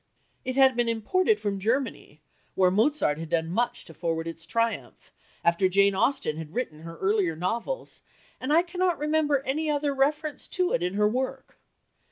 It 0.43 0.55
had 0.55 0.75
been 0.75 0.89
imported 0.89 1.39
from 1.39 1.59
Germany, 1.59 2.21
where 2.55 2.71
Mozart 2.71 3.19
had 3.19 3.29
done 3.29 3.51
much 3.51 3.85
to 3.85 3.93
forward 3.93 4.27
its 4.27 4.47
triumph, 4.47 5.13
after 5.43 5.69
Jane 5.69 5.93
Austen 5.93 6.37
had 6.37 6.55
written 6.55 6.79
her 6.81 6.97
earlier 6.97 7.35
novels, 7.35 8.01
and 8.39 8.51
I 8.51 8.63
cannot 8.63 8.97
remember 8.97 9.41
any 9.45 9.69
other 9.69 9.93
reference 9.93 10.47
to 10.57 10.71
it 10.71 10.81
in 10.81 10.95
her 10.95 11.07
work. 11.07 11.59